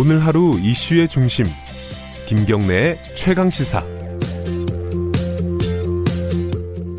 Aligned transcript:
오늘 0.00 0.24
하루 0.24 0.56
이슈의 0.60 1.08
중심 1.08 1.44
김경래의 2.28 3.14
최강 3.16 3.50
시사 3.50 3.84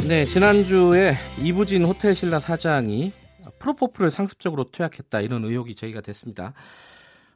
네, 0.06 0.26
지난주에 0.26 1.14
이부진 1.42 1.86
호텔 1.86 2.14
신라 2.14 2.42
사장이 2.42 3.14
프로포폴을 3.60 4.12
상습적으로 4.12 4.66
투약했다 4.66 5.22
이런 5.22 5.46
의혹이 5.46 5.76
제기가 5.76 6.02
됐습니다. 6.02 6.52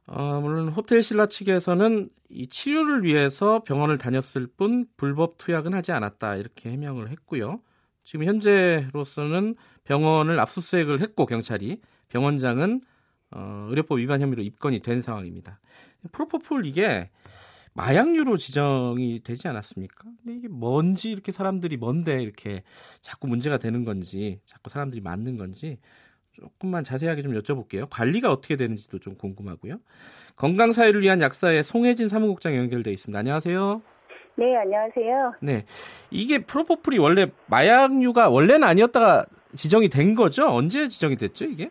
어, 0.05 0.41
물론 0.41 0.68
호텔 0.68 1.02
신라 1.02 1.27
측에서는 1.27 2.09
이 2.30 2.50
치료를 2.50 3.05
위해서 3.05 3.64
병원을 3.64 3.98
다녔을 3.98 4.48
뿐 4.57 4.86
불법 4.98 5.38
투약은 5.38 5.73
하지 5.73 5.93
않았다 5.93 6.36
이렇게 6.36 6.71
해명을 6.71 7.09
했고요. 7.09 7.61
지금 8.04 8.25
현재로서는 8.25 9.55
병원을 9.86 10.41
압수수색을 10.41 11.00
했고 11.00 11.25
경찰이 11.25 11.79
병원장은 12.09 12.82
어, 13.36 13.68
의료법 13.69 14.00
위반 14.00 14.21
혐의로 14.21 14.42
입건이 14.43 14.79
된 14.79 15.01
상황입니다. 15.01 15.60
프로포폴 16.11 16.65
이게 16.65 17.10
마약류로 17.73 18.37
지정이 18.37 19.21
되지 19.23 19.47
않았습니까? 19.47 20.04
근데 20.23 20.37
이게 20.37 20.47
뭔지 20.47 21.11
이렇게 21.11 21.32
사람들이 21.32 21.78
뭔데 21.78 22.21
이렇게 22.21 22.64
자꾸 23.01 23.28
문제가 23.28 23.57
되는 23.57 23.83
건지 23.83 24.39
자꾸 24.46 24.69
사람들이 24.69 25.01
맞는 25.01 25.37
건지 25.37 25.79
조금만 26.33 26.83
자세하게 26.83 27.23
좀 27.23 27.33
여쭤볼게요. 27.33 27.87
관리가 27.89 28.32
어떻게 28.32 28.56
되는지도 28.56 29.00
좀 29.00 29.15
궁금하고요. 29.15 29.79
건강 30.36 30.73
사회를 30.73 31.01
위한 31.01 31.21
약사의 31.21 31.64
송혜진 31.64 32.09
사무국장 32.09 32.56
연결돼 32.56 32.92
있습니다. 32.92 33.17
안녕하세요. 33.17 33.81
네, 34.36 34.58
안녕하세요. 34.58 35.34
네, 35.42 35.66
이게 36.09 36.39
프로포폴이 36.39 36.97
원래 36.97 37.31
마약류가 37.47 38.30
원래는 38.30 38.64
아니었다가 38.64 39.25
지정이 39.56 39.89
된 39.89 40.16
거죠? 40.16 40.47
언제 40.47 40.88
지정이 40.88 41.17
됐죠, 41.17 41.45
이게? 41.45 41.70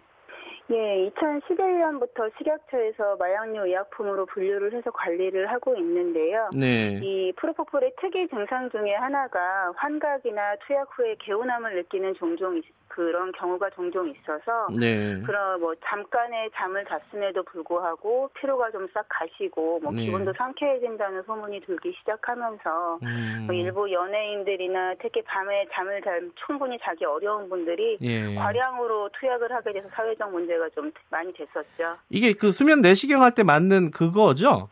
예, 0.73 1.11
2011년부터 1.11 2.31
식약처에서 2.39 3.17
마약류 3.17 3.67
의약품으로 3.67 4.25
분류를 4.27 4.73
해서 4.73 4.91
관리를 4.91 5.51
하고 5.51 5.77
있는데요. 5.77 6.49
네. 6.55 6.99
이 7.03 7.33
프로포폴의 7.37 7.93
특이 8.01 8.27
증상 8.29 8.71
중에 8.71 8.95
하나가 8.95 9.71
환각이나 9.77 10.57
투약 10.67 10.89
후에 10.97 11.17
개운함을 11.19 11.77
느끼는 11.77 12.15
종종 12.15 12.57
있, 12.57 12.65
그런 12.95 13.33
경우가 13.33 13.71
종종 13.71 14.09
있어서 14.09 14.69
네. 14.79 15.21
그런 15.23 15.61
뭐 15.61 15.75
잠깐의 15.85 16.51
잠을 16.55 16.85
잤음에도 16.85 17.43
불구하고 17.45 18.31
피로가 18.35 18.71
좀 18.71 18.83
싹 18.93 19.07
가시고 19.09 19.81
뭐 19.83 19.93
네. 19.93 20.05
기분도 20.05 20.33
상쾌해진다는 20.37 21.23
소문이 21.23 21.61
들기 21.61 21.95
시작하면서 22.01 22.99
음, 23.03 23.45
뭐 23.47 23.55
일부 23.55 23.91
연예인들이나 23.91 24.95
특히 25.01 25.23
밤에 25.23 25.67
잠을 25.73 26.03
잘 26.03 26.29
충분히 26.45 26.79
자기 26.83 27.05
어려운 27.05 27.49
분들이 27.49 27.97
예. 28.03 28.35
과량으로 28.35 29.09
투약을 29.19 29.51
하게 29.53 29.73
돼서 29.73 29.89
사회적 29.95 30.31
문제가 30.31 30.69
좀 30.71 30.93
많이 31.11 31.33
됐었죠. 31.33 31.97
이게 32.11 32.33
그 32.35 32.51
수면 32.53 32.81
내시경 32.81 33.23
할 33.23 33.33
때 33.33 33.43
맞는 33.45 33.93
그거죠? 33.93 34.69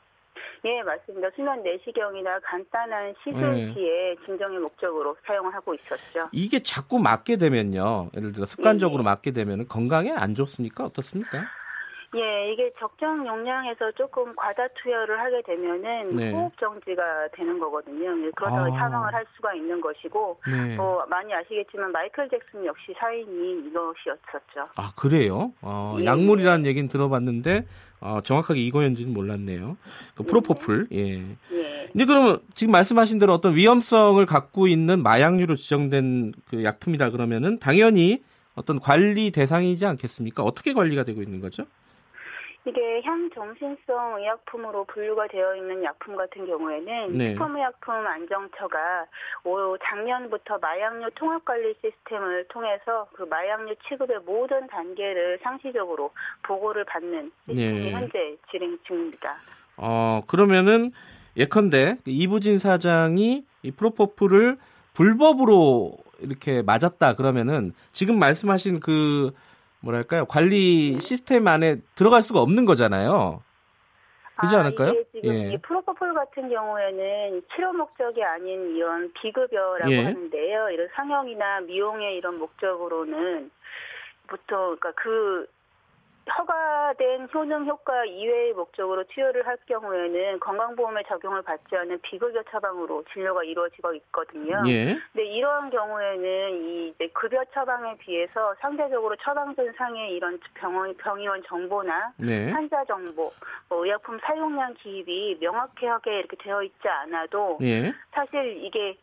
예, 0.65 0.83
맞습니다. 0.83 1.29
수면 1.35 1.63
내시경이나 1.63 2.41
간단한 2.41 3.15
시술 3.25 3.55
네. 3.55 3.73
시에 3.73 4.17
진정의 4.27 4.59
목적으로 4.59 5.17
사용을 5.27 5.55
하고 5.55 5.75
있었죠. 5.75 6.29
이게 6.33 6.63
자꾸 6.63 6.99
맞게 6.99 7.39
되면요. 7.39 8.11
예를 8.17 8.33
들어 8.33 8.45
습관적으로 8.45 9.03
네. 9.03 9.05
맞게 9.05 9.31
되면 9.31 9.67
건강에 9.69 10.11
안 10.11 10.35
좋습니까? 10.35 10.85
어떻습니까? 10.85 11.45
예, 12.17 12.53
이게 12.53 12.73
적정 12.79 13.25
용량에서 13.25 13.93
조금 13.93 14.35
과다 14.35 14.67
투여를 14.83 15.21
하게 15.21 15.43
되면은 15.43 16.11
네. 16.11 16.33
호흡 16.33 16.59
정지가 16.59 17.29
되는 17.35 17.59
거거든요. 17.61 18.27
예, 18.27 18.31
그러다가 18.35 18.65
아. 18.65 18.71
사망을 18.71 19.15
할 19.15 19.25
수가 19.37 19.55
있는 19.55 19.81
것이고, 19.81 20.41
네. 20.49 20.77
뭐 20.77 21.05
많이 21.09 21.33
아시겠지만 21.33 21.93
마이클 21.93 22.29
잭슨 22.29 22.67
역시 22.67 22.93
사인이 22.99 23.61
이것이었었죠. 23.69 24.73
아 24.75 24.93
그래요? 24.97 25.53
어, 25.63 25.97
예. 26.01 26.05
약물이라는 26.05 26.67
얘기는 26.67 26.89
들어봤는데 26.89 27.67
어, 28.01 28.21
정확하게 28.23 28.61
이거였는지는 28.61 29.13
몰랐네요. 29.13 29.77
그 30.17 30.25
프로포폴. 30.25 30.89
예. 30.93 31.21
예. 31.53 31.89
근데 31.93 32.05
그러면 32.07 32.41
지금 32.55 32.73
말씀하신 32.73 33.21
대로 33.21 33.35
어떤 33.35 33.55
위험성을 33.55 34.25
갖고 34.27 34.67
있는 34.67 35.03
마약류로 35.03 35.55
지정된 35.55 36.33
그 36.49 36.65
약품이다 36.65 37.11
그러면은 37.11 37.59
당연히 37.59 38.23
어떤 38.55 38.81
관리 38.81 39.31
대상이지 39.31 39.87
않겠습니까? 39.87 40.43
어떻게 40.43 40.73
관리가 40.73 41.05
되고 41.05 41.23
있는 41.23 41.41
거죠? 41.41 41.67
이게 42.67 43.01
향정신성 43.03 44.19
의약품으로 44.19 44.85
분류가 44.85 45.29
되어 45.29 45.57
있는 45.57 45.83
약품 45.83 46.17
같은 46.17 46.47
경우에는 46.47 47.17
네. 47.17 47.31
식품의약품 47.31 47.95
안정처가 47.95 49.07
올 49.45 49.79
작년부터 49.83 50.59
마약류 50.59 51.11
통합관리 51.15 51.75
시스템을 51.81 52.47
통해서 52.49 53.09
그 53.15 53.23
마약류 53.23 53.75
취급의 53.89 54.21
모든 54.27 54.67
단계를 54.67 55.39
상시적으로 55.43 56.11
보고를 56.43 56.85
받는 56.85 57.33
시스템이 57.47 57.81
네. 57.81 57.93
현재 57.93 58.37
진행 58.51 58.79
중입니다. 58.87 59.37
어, 59.79 60.21
그러면은 60.27 60.89
예컨대 61.39 61.97
이부진 62.05 62.59
사장이 62.59 63.45
이 63.63 63.71
프로포폴을 63.71 64.59
불법으로 64.93 65.97
이렇게 66.21 66.61
맞았다 66.61 67.15
그러면은 67.15 67.73
지금 67.93 68.19
말씀하신 68.19 68.81
그 68.81 69.33
뭐랄까요 69.83 70.25
관리 70.27 70.99
시스템 70.99 71.47
안에 71.47 71.77
들어갈 71.95 72.23
수가 72.23 72.41
없는 72.41 72.65
거잖아요. 72.65 73.43
그렇지 74.37 74.57
아, 74.57 74.61
않을까요? 74.61 74.91
이게 74.91 75.05
지금 75.13 75.35
예. 75.35 75.53
이 75.53 75.59
프로포폴 75.59 76.15
같은 76.15 76.49
경우에는 76.49 77.43
치료 77.55 77.73
목적이 77.73 78.25
아닌 78.25 78.75
이런 78.75 79.13
비급여라고 79.13 79.93
예. 79.93 80.05
하는데요. 80.05 80.71
이런 80.71 80.89
상영이나 80.95 81.61
미용의 81.61 82.17
이런 82.17 82.39
목적으로는 82.39 83.51
보통 84.27 84.77
그러니까 84.79 84.93
그 84.93 85.47
허가된 86.39 87.29
효능 87.33 87.67
효과 87.67 88.05
이외의 88.05 88.53
목적으로 88.53 89.05
투여를 89.05 89.47
할 89.47 89.57
경우에는 89.67 90.41
건강보험에 90.41 91.03
적용을 91.09 91.43
받지 91.43 91.77
않은 91.77 92.01
비급여 92.03 92.43
처방으로 92.51 93.05
진료가 93.13 93.45
이루어지고 93.45 93.95
있거든요. 93.95 94.63
예. 94.67 94.99
근데 95.13 95.27
이러한 95.27 95.71
경우에는 95.71 96.65
이 96.65 96.95
급여 97.13 97.45
처방에 97.53 97.97
비해서 97.99 98.55
상대적으로 98.61 99.17
처방전 99.17 99.73
상의 99.77 100.15
이런 100.15 100.39
병원 100.55 100.97
병의원 100.97 101.43
정보나 101.47 102.13
네. 102.17 102.51
환자 102.51 102.85
정보, 102.85 103.33
뭐 103.69 103.85
의약품 103.85 104.19
사용량 104.23 104.75
기입이 104.75 105.39
명확하게 105.41 106.19
이렇게 106.19 106.37
되어 106.37 106.63
있지 106.63 106.89
않아도 106.89 107.59
예. 107.63 107.93
사실 108.13 108.65
이게 108.65 108.97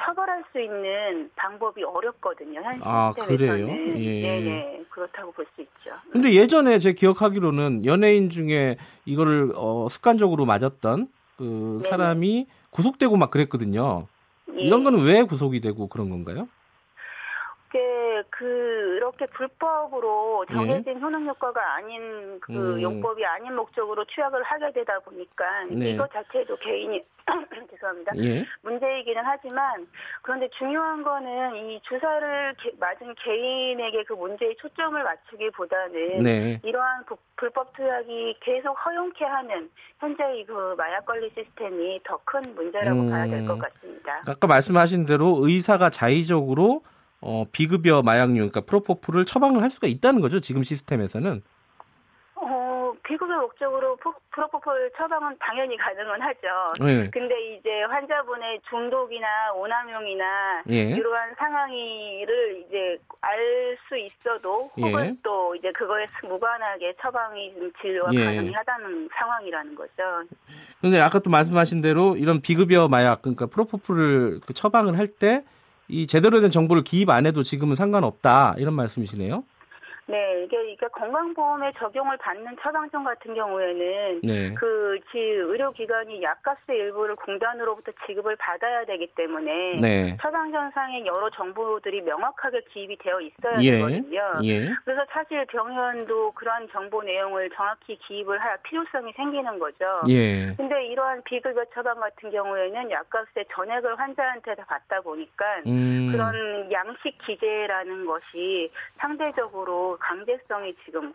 처벌할 0.00 0.44
수 0.52 0.60
있는 0.60 1.30
방법이 1.34 1.82
어렵거든요. 1.82 2.60
현 2.62 2.78
아, 2.82 3.12
시스템에서는. 3.16 3.66
그래요? 3.66 3.96
예. 3.98 4.22
네네 4.22 4.77
그렇다고 4.98 5.32
볼 5.32 5.46
수 5.54 5.62
있죠. 5.62 5.90
근데 6.10 6.32
예전에 6.34 6.78
제 6.78 6.92
기억하기로는 6.92 7.84
연예인 7.84 8.30
중에 8.30 8.76
이거를 9.06 9.52
어, 9.54 9.86
습관적으로 9.90 10.44
맞았던 10.44 11.08
그. 11.36 11.80
사람이 11.88 12.46
구속되고 12.70 13.16
막 13.16 13.30
그랬거든요. 13.30 14.06
예. 14.56 14.62
이런 14.62 14.82
거는 14.84 15.04
왜 15.04 15.22
구속이 15.22 15.60
되고 15.60 15.86
그런 15.88 16.10
건가요? 16.10 16.48
게 17.70 18.22
그렇게 18.30 19.26
불법으로 19.26 20.44
정해진 20.50 21.00
효능 21.00 21.26
효과가 21.26 21.74
아닌 21.74 22.40
그 22.40 22.52
음. 22.76 22.80
용법이 22.82 23.24
아닌 23.24 23.54
목적으로 23.54 24.04
투약을 24.04 24.42
하게 24.42 24.72
되다 24.72 24.98
보니까 25.00 25.64
네. 25.70 25.90
이것 25.90 26.10
자체도 26.12 26.56
개인이 26.56 27.02
죄송합니다. 27.70 28.12
예. 28.16 28.44
문제이기는 28.62 29.22
하지만 29.24 29.86
그런데 30.22 30.48
중요한 30.56 31.02
거는 31.02 31.56
이 31.56 31.80
주사를 31.82 32.54
개- 32.62 32.72
맞은 32.80 33.14
개인에게 33.22 34.04
그 34.04 34.14
문제에 34.14 34.54
초점을 34.56 35.02
맞추기보다는 35.02 36.22
네. 36.22 36.60
이러한 36.64 37.04
부- 37.04 37.18
불법 37.36 37.74
투약이 37.76 38.36
계속 38.40 38.72
허용케 38.72 39.24
하는 39.24 39.68
현재의 40.00 40.46
그 40.46 40.74
마약 40.78 41.04
관리 41.04 41.30
시스템이 41.34 42.00
더 42.04 42.18
큰 42.24 42.40
문제라고 42.54 43.00
음. 43.00 43.10
봐야 43.10 43.26
될 43.26 43.46
것 43.46 43.58
같습니다. 43.58 44.22
아까 44.26 44.46
말씀하신 44.46 45.04
대로 45.06 45.36
의사가 45.42 45.90
자의적으로 45.90 46.82
어, 47.20 47.44
비급여 47.50 48.02
마약류, 48.02 48.34
그러니까 48.34 48.60
프로포폴을 48.62 49.24
처방을 49.24 49.62
할 49.62 49.70
수가 49.70 49.86
있다는 49.88 50.20
거죠. 50.20 50.40
지금 50.40 50.62
시스템에서는. 50.62 51.42
어, 52.36 52.92
비급여 53.04 53.40
목적으로 53.40 53.96
포- 53.96 54.14
프로포폴 54.30 54.92
처방은 54.96 55.34
당연히 55.40 55.76
가능은 55.76 56.22
하죠. 56.22 56.48
네. 56.80 57.10
근데 57.10 57.34
이제 57.56 57.82
환자분의 57.90 58.60
중독이나 58.70 59.26
오남용이나 59.56 60.62
예. 60.70 60.90
이러한 60.90 61.34
상황이를 61.36 62.64
이제 62.66 62.98
알 63.20 63.76
수 63.88 63.96
있어도 63.96 64.68
혹은 64.76 65.06
예. 65.06 65.14
또 65.24 65.54
이제 65.56 65.72
그거에 65.72 66.06
무관하게 66.22 66.94
처방이 67.00 67.54
좀 67.54 67.72
진료가 67.80 68.14
예. 68.14 68.24
가능하다는 68.24 69.08
상황이라는 69.18 69.74
거죠. 69.74 69.92
근데 70.80 71.00
아까 71.00 71.18
또 71.18 71.30
말씀하신 71.30 71.80
대로 71.80 72.16
이런 72.16 72.40
비급여 72.40 72.86
마약, 72.88 73.22
그러니까 73.22 73.46
프로포폴을 73.46 74.40
그 74.46 74.52
처방을 74.54 74.98
할때 74.98 75.44
이 75.88 76.06
제대로 76.06 76.40
된 76.40 76.50
정보를 76.50 76.84
기입 76.84 77.10
안 77.10 77.26
해도 77.26 77.42
지금은 77.42 77.76
상관없다 77.76 78.54
이런 78.58 78.74
말씀이시네요. 78.74 79.44
네, 80.08 80.44
이게, 80.44 80.72
이게 80.72 80.86
건강보험에 80.88 81.72
적용을 81.78 82.16
받는 82.16 82.56
처방전 82.62 83.04
같은 83.04 83.34
경우에는 83.34 84.20
네. 84.22 84.54
그지 84.54 85.18
의료기관이 85.18 86.22
약값의 86.22 86.78
일부를 86.78 87.14
공단으로부터 87.16 87.92
지급을 88.06 88.36
받아야 88.36 88.86
되기 88.86 89.06
때문에 89.14 89.80
네. 89.80 90.16
처방전상의 90.22 91.04
여러 91.04 91.28
정보들이 91.30 92.00
명확하게 92.00 92.62
기입이 92.72 92.96
되어 92.96 93.20
있어야 93.20 93.60
예. 93.60 93.72
되거든요. 93.72 94.32
예. 94.44 94.70
그래서 94.84 95.04
사실 95.10 95.44
병원도 95.44 96.32
그러한 96.32 96.68
정보 96.72 97.02
내용을 97.02 97.50
정확히 97.50 97.98
기입을 97.98 98.38
할 98.38 98.56
필요성이 98.62 99.12
생기는 99.12 99.58
거죠. 99.58 100.00
예. 100.08 100.54
근데 100.56 100.86
이러한 100.86 101.22
비급여 101.24 101.66
처방 101.74 102.00
같은 102.00 102.30
경우에는 102.30 102.90
약값의 102.90 103.44
전액을 103.52 103.98
환자한테 103.98 104.54
다 104.54 104.64
받다 104.66 105.02
보니까 105.02 105.44
음. 105.66 106.08
그런 106.12 106.72
양식 106.72 107.18
기재라는 107.26 108.06
것이 108.06 108.72
상대적으로 108.96 109.97
강제성이 109.98 110.74
지금 110.84 111.12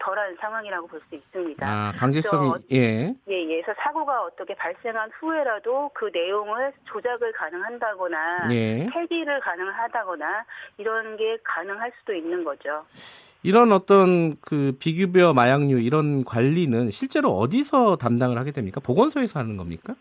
덜한 0.00 0.36
상황이라고 0.40 0.86
볼 0.86 1.00
수 1.08 1.16
있습니다. 1.16 1.66
아, 1.66 1.92
강제성이 1.96 2.50
저- 2.52 2.58
예. 2.76 3.14
예, 3.28 3.32
예. 3.50 3.60
그래서 3.62 3.74
사고가 3.82 4.22
어떻게 4.22 4.54
발생한 4.54 5.10
후에라도 5.18 5.90
그 5.92 6.08
내용을 6.12 6.72
조작을 6.84 7.32
가능한다거나 7.32 8.48
예. 8.52 8.86
폐기를 8.92 9.40
가능하다거나 9.40 10.44
이런 10.78 11.16
게 11.16 11.36
가능할 11.42 11.92
수도 11.98 12.14
있는 12.14 12.44
거죠. 12.44 12.84
이런 13.42 13.72
어떤 13.72 14.36
그 14.40 14.76
비급여 14.80 15.32
마약류 15.32 15.80
이런 15.80 16.24
관리는 16.24 16.90
실제로 16.90 17.30
어디서 17.32 17.96
담당을 17.96 18.38
하게 18.38 18.50
됩니까? 18.52 18.80
보건소에서 18.80 19.40
하는 19.40 19.56
겁니까? 19.56 19.94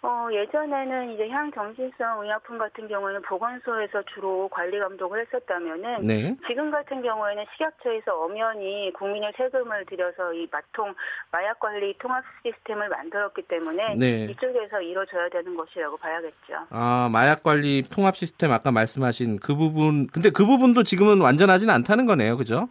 어, 0.00 0.28
예전에는 0.30 1.10
이제 1.14 1.28
향정신성 1.28 2.22
의약품 2.22 2.56
같은 2.56 2.86
경우에는 2.86 3.20
보건소에서 3.22 4.00
주로 4.14 4.48
관리 4.48 4.78
감독을 4.78 5.26
했었다면은 5.26 6.06
네. 6.06 6.36
지금 6.46 6.70
같은 6.70 7.02
경우에는 7.02 7.44
식약처에서 7.52 8.14
엄연히 8.14 8.92
국민의 8.92 9.32
세금을 9.36 9.86
들여서 9.86 10.32
이 10.34 10.46
마통 10.52 10.94
마약 11.32 11.58
관리 11.58 11.96
통합 11.98 12.22
시스템을 12.44 12.88
만들었기 12.88 13.42
때문에 13.42 13.96
네. 13.96 14.24
이쪽에서 14.30 14.80
이루어져야 14.80 15.28
되는 15.30 15.56
것이라고 15.56 15.96
봐야겠죠. 15.96 16.66
아, 16.70 17.08
마약 17.10 17.42
관리 17.42 17.82
통합 17.82 18.14
시스템 18.14 18.52
아까 18.52 18.70
말씀하신 18.70 19.40
그 19.40 19.56
부분 19.56 20.06
근데 20.06 20.30
그 20.30 20.46
부분도 20.46 20.84
지금은 20.84 21.20
완전하지는 21.20 21.74
않다는 21.74 22.06
거네요. 22.06 22.36
그죠? 22.36 22.68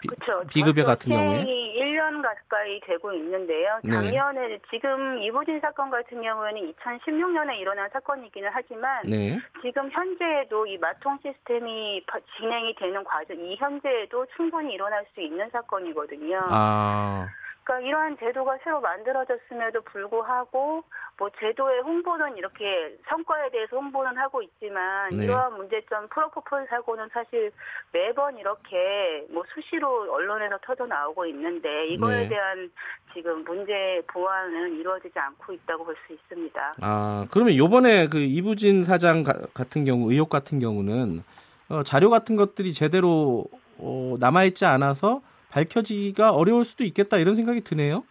비- 0.00 0.06
그렇죠. 0.06 0.46
비급여 0.46 0.84
같은 0.84 1.10
경우에. 1.12 1.67
시행이 2.08 2.22
1년 2.22 2.22
가까이 2.22 2.80
되고 2.80 3.12
있는데요. 3.12 3.78
네. 3.84 3.90
작년에 3.92 4.58
지금 4.70 5.18
이부진 5.22 5.60
사건 5.60 5.90
같은 5.90 6.20
경우에는 6.22 6.72
2016년에 6.72 7.58
일어난 7.58 7.88
사건이기는 7.90 8.48
하지만 8.52 9.02
네. 9.04 9.38
지금 9.62 9.90
현재에도 9.90 10.66
이 10.66 10.78
마통 10.78 11.18
시스템이 11.22 12.04
바- 12.06 12.18
진행이 12.38 12.74
되는 12.76 13.04
과정, 13.04 13.38
이 13.38 13.56
현재에도 13.56 14.26
충분히 14.36 14.74
일어날 14.74 15.04
수 15.14 15.20
있는 15.20 15.48
사건이거든요. 15.50 16.40
아. 16.50 17.26
그러니까 17.68 17.80
이러한 17.86 18.16
제도가 18.18 18.56
새로 18.64 18.80
만들어졌음에도 18.80 19.82
불구하고 19.82 20.82
뭐 21.18 21.30
제도의 21.38 21.82
홍보는 21.82 22.38
이렇게 22.38 22.96
성과에 23.08 23.50
대해서 23.50 23.76
홍보는 23.76 24.16
하고 24.16 24.40
있지만 24.40 25.10
네. 25.10 25.24
이러한 25.24 25.54
문제점 25.54 26.08
프로포폴 26.08 26.66
사고는 26.70 27.08
사실 27.12 27.52
매번 27.92 28.38
이렇게 28.38 29.26
뭐 29.30 29.44
수시로 29.54 30.10
언론에서 30.10 30.58
터져 30.64 30.86
나오고 30.86 31.26
있는데 31.26 31.88
이거에 31.88 32.22
네. 32.22 32.28
대한 32.30 32.70
지금 33.12 33.44
문제 33.44 34.00
보완은 34.06 34.78
이루어지지 34.78 35.18
않고 35.18 35.52
있다고 35.52 35.84
볼 35.84 35.94
수 36.06 36.14
있습니다. 36.14 36.74
아, 36.80 37.26
그러면 37.30 37.54
요번에 37.56 38.08
그 38.08 38.18
이부진 38.18 38.82
사장 38.84 39.24
가- 39.24 39.34
같은 39.52 39.84
경우 39.84 40.10
의혹 40.10 40.30
같은 40.30 40.58
경우는 40.58 41.22
어, 41.68 41.82
자료 41.82 42.08
같은 42.08 42.36
것들이 42.36 42.72
제대로 42.72 43.44
어, 43.78 44.14
남아 44.18 44.44
있지 44.44 44.64
않아서 44.64 45.20
밝혀지기가 45.58 46.32
어려울 46.32 46.64
수도 46.64 46.84
있겠다 46.84 47.16
이런 47.16 47.34
생각이 47.34 47.62
드네요. 47.62 48.04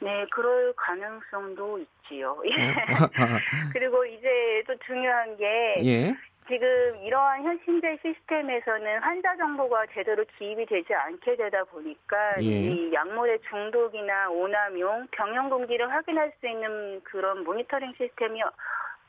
네, 0.00 0.24
그럴 0.30 0.72
가능성도 0.74 1.78
있지요. 1.78 2.30
어? 2.30 2.42
그리고 3.72 4.04
이제 4.04 4.62
또 4.66 4.74
중요한 4.86 5.36
게 5.36 5.44
예. 5.84 6.16
지금 6.46 6.96
이러한 7.02 7.44
현 7.44 7.58
현재 7.64 7.98
시스템에서는 8.00 9.00
환자 9.00 9.36
정보가 9.36 9.86
제대로 9.92 10.24
기입이 10.38 10.64
되지 10.64 10.94
않게 10.94 11.36
되다 11.36 11.64
보니까 11.64 12.36
예. 12.40 12.44
이 12.44 12.92
약물의 12.92 13.40
중독이나 13.50 14.30
오남용, 14.30 15.08
병용 15.10 15.50
동기를 15.50 15.92
확인할 15.92 16.32
수 16.40 16.48
있는 16.48 17.02
그런 17.04 17.44
모니터링 17.44 17.92
시스템이 17.98 18.40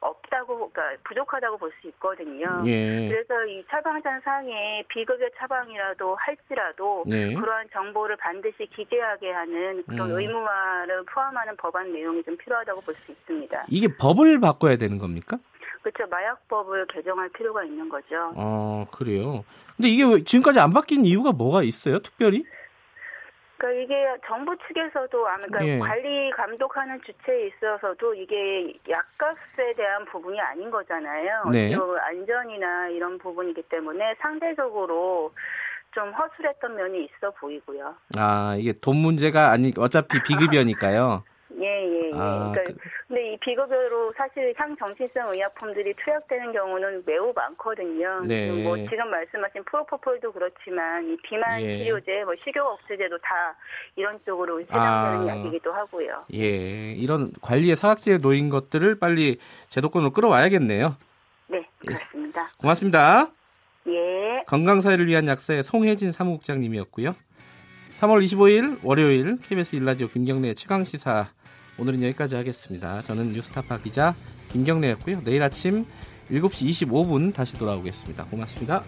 없다고, 0.01 0.69
그러니까 0.71 1.01
부족하다고 1.03 1.57
볼 1.57 1.71
수 1.81 1.87
있거든요. 1.89 2.63
예. 2.65 3.09
그래서 3.09 3.45
이 3.45 3.63
처방전 3.69 4.21
상에 4.21 4.83
비급여 4.89 5.29
처방이라도 5.37 6.15
할지라도 6.15 7.03
네. 7.07 7.33
그러한 7.33 7.67
정보를 7.71 8.15
반드시 8.17 8.65
기재하게 8.75 9.31
하는 9.31 9.83
그런 9.87 10.11
음. 10.11 10.17
의무화를 10.19 11.03
포함하는 11.05 11.55
법안 11.57 11.91
내용이 11.93 12.23
좀 12.23 12.35
필요하다고 12.37 12.81
볼 12.81 12.95
수 13.05 13.11
있습니다. 13.11 13.65
이게 13.69 13.87
법을 13.97 14.39
바꿔야 14.39 14.75
되는 14.77 14.97
겁니까? 14.97 15.37
그렇죠. 15.81 16.07
마약법을 16.09 16.87
개정할 16.87 17.29
필요가 17.29 17.63
있는 17.63 17.87
거죠. 17.87 18.33
어, 18.35 18.85
그래요. 18.91 19.43
근데 19.77 19.87
이게 19.89 20.03
왜 20.03 20.23
지금까지 20.23 20.59
안 20.59 20.73
바뀐 20.73 21.05
이유가 21.05 21.31
뭐가 21.31 21.63
있어요? 21.63 21.99
특별히? 21.99 22.43
그러니까 23.59 23.71
이게 23.83 24.17
정부 24.25 24.55
측에서도 24.67 25.27
아마 25.27 25.45
그러니까 25.45 25.67
예. 25.67 25.79
관리 25.79 26.31
감독하는 26.31 26.99
주체에 27.01 27.47
있어서도 27.47 28.13
이게 28.15 28.73
약값에 28.89 29.73
대한 29.75 30.05
부분이 30.05 30.39
아닌 30.39 30.71
거잖아요. 30.71 31.43
네. 31.51 31.71
또 31.75 31.99
안전이나 31.99 32.87
이런 32.87 33.17
부분이기 33.17 33.61
때문에 33.63 34.15
상대적으로 34.21 35.33
좀 35.91 36.11
허술했던 36.11 36.75
면이 36.75 37.05
있어 37.05 37.31
보이고요. 37.31 37.95
아, 38.17 38.55
이게 38.57 38.71
돈 38.79 38.95
문제가 38.97 39.49
아니 39.51 39.73
어차피 39.77 40.21
비급여니까요. 40.23 41.23
예, 41.59 41.65
예, 41.65 42.05
예. 42.07 42.11
아, 42.15 42.51
그러니까 42.53 42.63
그- 42.81 42.98
근데 43.09 43.33
이 43.33 43.37
비급여로 43.39 44.13
사실 44.15 44.53
향정신성 44.55 45.33
의약품들이 45.33 45.95
투약되는 45.95 46.53
경우는 46.53 47.01
매우 47.07 47.33
많거든요. 47.35 48.21
네. 48.21 48.51
뭐 48.61 48.77
지금 48.77 49.09
말씀하신 49.09 49.63
프로포폴도 49.63 50.31
그렇지만 50.31 51.09
이 51.09 51.17
비만 51.23 51.59
예. 51.59 51.79
치료제, 51.79 52.23
뭐 52.23 52.35
식욕 52.43 52.63
억제제도 52.63 53.17
다 53.17 53.55
이런 53.95 54.19
쪽으로 54.23 54.61
해당되는 54.61 55.27
아. 55.27 55.39
약이기도 55.39 55.73
하고요. 55.73 56.25
예, 56.35 56.93
이런 56.93 57.31
관리의 57.41 57.75
사각지대에 57.77 58.19
놓인 58.19 58.49
것들을 58.49 58.99
빨리 58.99 59.39
제도권으로 59.69 60.11
끌어와야겠네요. 60.11 60.95
네, 61.47 61.67
그렇습니다. 61.79 62.51
고맙습니다. 62.59 63.31
예. 63.87 64.43
건강사회를 64.45 65.07
위한 65.07 65.27
약사의 65.27 65.63
송혜진 65.63 66.11
사무국장님이었고요. 66.11 67.15
3월 67.99 68.23
25일 68.23 68.77
월요일 68.83 69.37
KBS 69.41 69.77
일라디오 69.77 70.07
김경래 70.07 70.53
최강 70.53 70.83
시사 70.83 71.29
오늘은 71.79 72.03
여기까지 72.03 72.35
하겠습니다. 72.35 73.01
저는 73.01 73.31
뉴스타파 73.31 73.79
기자 73.79 74.13
김경래였고요. 74.51 75.21
내일 75.23 75.41
아침 75.41 75.85
7시 76.29 76.87
25분 76.87 77.33
다시 77.33 77.53
돌아오겠습니다. 77.57 78.25
고맙습니다. 78.25 78.83